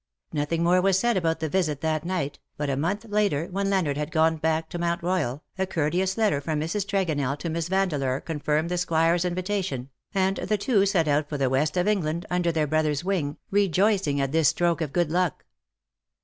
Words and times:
Nothing 0.33 0.63
more 0.63 0.81
was 0.81 0.97
said 0.97 1.15
about 1.15 1.41
the 1.41 1.47
visit 1.47 1.81
that 1.81 2.03
night, 2.03 2.39
but 2.57 2.71
a 2.71 2.75
month 2.75 3.05
later, 3.05 3.45
when 3.51 3.69
Leonard 3.69 3.97
had 3.97 4.09
gone 4.11 4.37
back 4.37 4.67
to 4.69 4.79
Mount 4.79 5.03
Royal, 5.03 5.43
a 5.59 5.67
courteous 5.67 6.17
letter 6.17 6.41
from 6.41 6.59
Mrs. 6.59 6.87
Trego 6.87 7.13
nell 7.13 7.37
to 7.37 7.51
Miss 7.51 7.67
Vandeleur 7.67 8.19
confirmed 8.19 8.69
the 8.71 8.79
Squire's 8.79 9.25
invitation, 9.25 9.91
and 10.11 10.37
the 10.37 10.57
two 10.57 10.87
set 10.87 11.07
out 11.07 11.29
for 11.29 11.37
the 11.37 11.51
West 11.51 11.77
of 11.77 11.87
England 11.87 12.25
under 12.31 12.51
their 12.51 12.65
brother's 12.65 13.03
wing, 13.03 13.37
rejoicing 13.51 14.19
at 14.19 14.23
188'' 14.23 14.23
AND 14.23 14.23
PALE 14.23 14.23
FROM 14.23 14.23
THE 14.25 14.25
PAST 14.25 14.31
this 14.31 14.47
stroke 14.47 14.81
of 14.81 14.91
good 14.93 15.11
luck. 15.11 15.45